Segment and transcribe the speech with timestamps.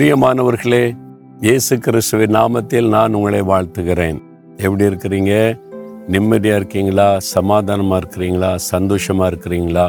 [0.00, 0.84] பிரியமானவர்களே
[1.40, 4.18] இயேசு கிறிஸ்துவின் நாமத்தில் நான் உங்களை வாழ்த்துகிறேன்.
[4.56, 5.32] எப்படி இருக்கிறீங்க?
[6.08, 7.18] நிம்மதியாக இருக்கீங்களா?
[7.18, 8.54] சமாதானமாக இருக்கிறீங்களா?
[8.54, 9.84] சந்தோஷமாக இருக்கிறீங்களா?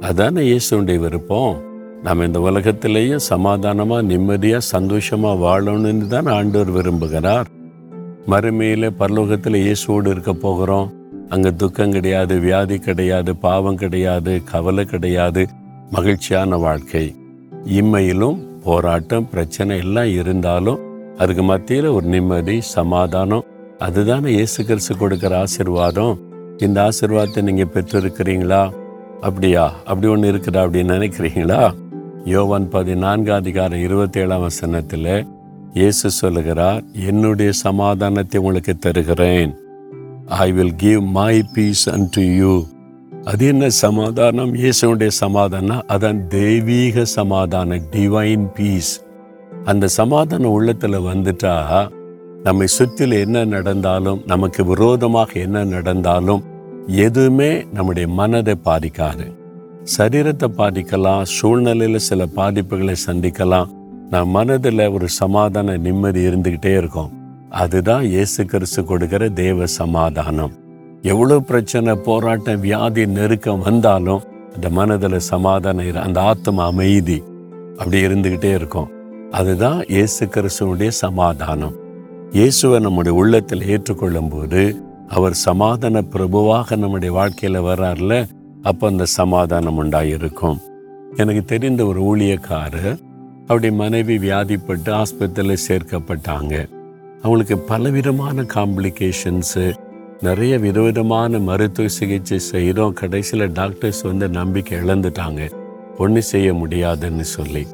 [0.00, 1.54] அதானே இயேசுடைய விருப்பம்.
[2.02, 7.48] நம்ம இந்த உலகத்திலேயே சமாதானமாக நிம்மதியாக சந்தோஷமாக வாழணும்னு தான் ஆண்டவர் விரும்புகிறார்.
[8.26, 10.92] மறுமையில் பரலோகத்தில் இயேசுவோடு இருக்க போகிறோம்.
[11.28, 15.44] அங்கே துக்கம் கிடையாது வியாதி கிடையாது பாவம் கிடையாது கவலை கிடையாது
[15.90, 17.14] மகிழ்ச்சியான வாழ்க்கை.
[17.80, 20.80] இம்மையிலும் போராட்டம் பிரச்சனை எல்லாம் இருந்தாலும்
[21.18, 23.46] அதுக்கு மத்தியில் ஒரு நிம்மதி சமாதானம்.
[23.78, 26.14] அதுதானே இயேசு கிறிஸ்து கொடுக்குற ஆசிர்வாதம்.
[26.58, 28.62] இந்த ஆசிர்வாதத்தை நீங்கள் பெற்றிருக்கிறீங்களா?
[29.20, 29.64] அப்படியா?
[29.84, 31.74] அப்படி ஒன்று இருக்குதா அப்படின்னு நினைக்கிறீங்களா?
[32.24, 35.26] யோவான் பதினான்கு அதிகாரம் இருபத்தேழாம் வசனத்தில்
[35.74, 39.52] இயேசு சொல்லுகிறார் என்னுடைய சமாதானத்தை உங்களுக்கு தருகிறேன்.
[40.26, 42.52] I will give my peace and to you
[43.24, 44.52] அது என்ன சமாதானம்?
[44.54, 48.92] இயேசுடைய சமாதானம் அதான் தெய்வீக சமாதானம் டிவைன் பீஸ்
[49.64, 51.88] அந்த சமாதானம் உள்ளத்தில் வந்துட்டா
[52.42, 56.44] நம்மை சுற்றில் என்ன நடந்தாலும் நமக்கு விரோதமாக என்ன நடந்தாலும்
[56.86, 59.26] எதுவுமே நம்முடைய மனதை பாதிக்காது.
[59.96, 63.70] சரீரத்தை பாதிக்கலாம் சூழ்நிலையில் சில பாதிப்புகளை சந்திக்கலாம்.
[64.10, 67.12] நம் மனதில் ஒரு சமாதான நிம்மதி இருந்துக்கிட்டே இருக்கும்.
[67.48, 70.52] அதுதான் இயேசு கிறிஸ்து கொடுக்கிற தேவ சமாதானம்.
[71.02, 74.22] எவ்வளோ பிரச்சனை போராட்டம் வியாதி நெருக்கம் வந்தாலும்
[74.54, 77.22] அந்த மனதில் சமாதானம் அந்த ஆத்ம அமைதி
[77.76, 78.90] அப்படி இருந்துக்கிட்டே இருக்கும்.
[79.30, 81.74] அதுதான் இயேசு கிறிஸ்துவனுடைய சமாதானம்.
[82.32, 84.62] இயேசுவை நம்முடைய உள்ளத்தில் ஏற்றுக்கொள்ளும் போது
[85.08, 88.28] அவர் சமாதான பிரபுவாக நம்முடைய வாழ்க்கையில் வர்றார்ல
[88.62, 90.58] அப்போ அந்த சமாதானம் உண்டாயிருக்கும்.
[91.16, 92.98] எனக்கு தெரிந்த ஒரு ஊழியக்காரர்
[93.46, 96.68] அவருடைய மனைவி வியாதிப்பட்டு ஆஸ்பத்திரியில் சேர்க்கப்பட்டாங்க.
[97.22, 99.72] அவங்களுக்கு பலவிதமான காம்ப்ளிகேஷன்ஸு
[100.22, 105.50] நிறைய விதவிதமான மருத்துவ சிகிச்சை செய்கிறோம் கடைசியில் டாக்டர்ஸ் வந்து நம்பிக்கை இழந்துட்டாங்க.
[105.98, 107.66] ஒன்றும் செய்ய முடியாதுன்னு சொல்லி.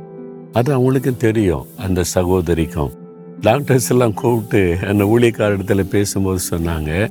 [0.52, 2.92] அது அவங்களுக்கு தெரியும் அந்த சகோதரிக்கும்.
[3.40, 7.08] டாக்டர்ஸ் எல்லாம் கூப்பிட்டு அந்த ஊழியக்கார இடத்துல பேசும்போது சொன்னாங்க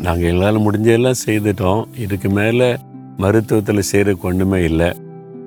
[0.00, 1.84] நாங்கள் எங்களால் முடிஞ்சதெல்லாம் செய்துட்டோம்.
[1.98, 2.76] இதுக்கு மேலே
[3.18, 4.90] மருத்துவத்தில் செய்கிற ஒன்றுமே இல்லை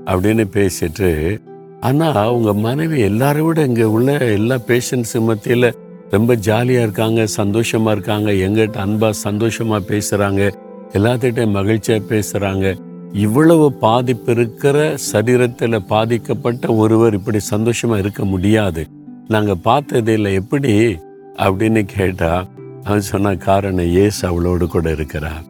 [0.06, 1.42] அப்படின்னு பேசிட்டு
[1.80, 5.76] ஆனால் அவங்க மனைவி எல்லாரும் விட இங்கே உள்ள எல்லா பேஷண்ட்ஸு மத்தியில்
[6.10, 8.32] ரொம்ப ஜாலியாக இருக்காங்க சந்தோஷமாக இருக்காங்க.
[8.32, 10.52] எங்கிட்ட அன்பாக சந்தோஷமாக பேசுகிறாங்க
[10.94, 12.76] எல்லாத்திட்டையும் மகிழ்ச்சியாக பேசுகிறாங்க
[13.14, 18.88] இவ்வளவு பாதிப்பு இருக்கிற சரீரத்தில் பாதிக்கப்பட்ட ஒருவர் இப்படி சந்தோஷமாக இருக்க முடியாது.
[19.28, 20.98] நாங்கள் பார்த்ததே இல்லை எப்படி?
[21.38, 22.46] அப்படின்னு கேட்டா
[22.84, 25.44] அவன் சொன்ன காரணம் இயேசு அவளோடு கூட இருக்கிறார்.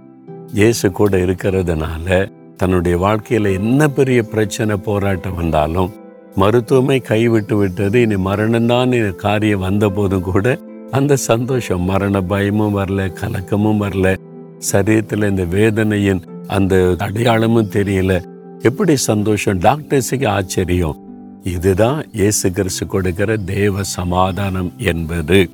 [0.53, 5.93] இயேசு கூட இருக்கிறதுனால தன்னுடைய வாழ்க்கையில என்ன பெரிய பிரச்சனை போராட்டம் வந்தாலும்
[6.35, 8.01] மருத்துவமே கைவிட்டு விட்டது.
[8.01, 10.59] இனி மரணம்தான் காரியம் வந்த போதும் கூட
[10.91, 14.18] அந்த சந்தோஷம் மரண பயமும் வரல கலக்கமும் வரல.
[14.72, 18.23] சரீரத்தில் இந்த வேதனையின் அந்த அடையாளமும் தெரியல.
[18.59, 19.59] எப்படி சந்தோஷம்?
[19.59, 21.00] டாக்டர்ஸுக்கு ஆச்சரியம்.
[21.44, 25.50] இதுதான் இயேசு கிறிஸ்து கொடுக்கிற தேவ சமாதானம் என்பது.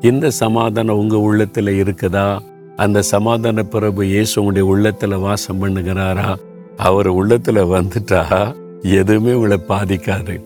[0.00, 2.38] இந்த சமாதானம் உங்க உள்ளத்துல இருக்குதா?
[2.76, 6.34] அந்த சமாதான பிரபு இயேசு உங்களுடைய உள்ளத்துல வாசம் பண்ணுகிறாரா?
[6.76, 10.40] அவர் உள்ளத்துல வந்துட்டா எதுவுமே உங்களை பாதிக்காது.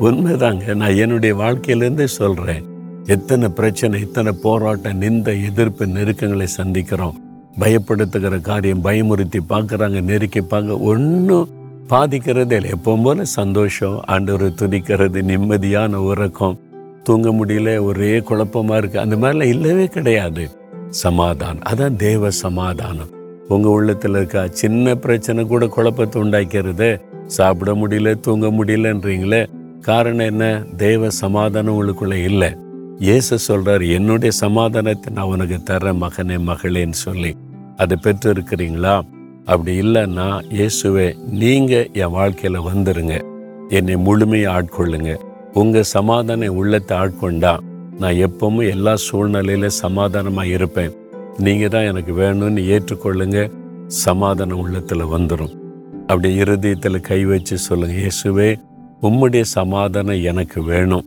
[0.00, 2.64] உண்மைதாங்க நான் என்னுடைய வாழ்க்கையிலேருந்தே சொல்கிறேன்
[3.06, 7.16] எத்தனை பிரச்சனை இத்தனை போராட்டம் நிந்த எதிர்ப்பு நெருக்கங்களை சந்திக்கிறோம்.
[7.60, 11.48] பயப்படுத்துகிற காரியம் பயமுறுத்தி பார்க்குறாங்க நெருக்கி பார்க்க ஒன்றும்
[11.88, 12.70] பாதிக்கிறதே இல்லை.
[12.70, 16.58] எப்பவும் போல சந்தோஷம் ஆண்டவர் துதிக்கிறது நிம்மதியான உறக்கம்
[17.02, 20.50] தூங்க முடியல ஒரே குழப்பமாக இருக்குது அந்த மாதிரிலாம் இல்லவே கிடையாது.
[20.88, 23.10] சமாதானம் அதான் தேவ சமாதானம்.
[23.48, 27.00] உங்கள் உள்ளத்தில் இருக்கா சின்ன பிரச்சனை கூட குழப்பத்தை உண்டாக்கிறது
[27.36, 29.42] சாப்பிட முடியல தூங்க முடியலன்றீங்களே
[29.88, 30.44] காரணம் என்ன?
[30.76, 32.50] தேவ சமாதானம் உங்களுக்குள்ளே இல்லை.
[32.98, 37.32] இயேசு சொல்கிறார் என்னுடைய சமாதானத்தை நான் உனக்கு தரேன் மகனே மகளேன்னு சொல்லி.
[37.76, 38.94] அதை பெற்று இருக்கிறீங்களா
[39.46, 40.26] அப்படி இல்லைன்னா
[40.56, 41.06] இயேசுவே
[41.40, 43.14] நீங்கள் என் வாழ்க்கையில் வந்துருங்க.
[43.68, 45.12] என்னை முழுமையை ஆட்கொள்ளுங்க.
[45.54, 47.54] உங்கள் சமாதானம் உள்ளத்தை ஆட்கொண்டா
[48.00, 50.92] நான் எப்பவும் எல்லா சூழ்நிலையில சமாதானமாக இருப்பேன்.
[51.38, 53.40] நீங்கள் தான் எனக்கு வேணும்னு ஏற்றுக்கொள்ளுங்க.
[54.04, 55.54] சமாதானம் உள்ளத்தில் வந்துடும்
[56.10, 58.50] அப்படி இருதயத்தில் கை வச்சு சொல்லுங்க இயேசுவே
[59.08, 61.06] உம்முடைய சமாதானம் எனக்கு வேணும்.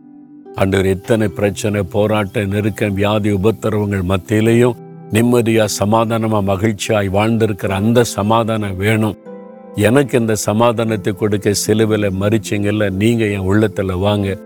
[0.62, 4.80] அன்று எத்தனை பிரச்சனை போராட்ட நெருக்கம் வியாதி உபத்திரவங்கள் மத்தியிலையும்
[5.16, 9.18] நிம்மதியாக சமாதானமாக மகிழ்ச்சியாய் வாழ்ந்திருக்கிற அந்த சமாதானம் வேணும்.
[9.88, 14.38] எனக்கு இந்த சமாதானத்தை கொடுக்க சிலுவில மறிச்சிங்கல்ல நீங்கள் என் உள்ளத்தில் வாங்க.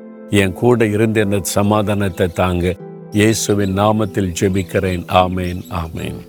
[0.41, 2.75] என் கூட இருந்து இந்த சமாதானத்தை தாங்க.
[3.19, 5.05] இயேசுவின் நாமத்தில் ஜெபிக்கிறேன்.
[5.23, 6.19] ஆமேன் ஆமேன்.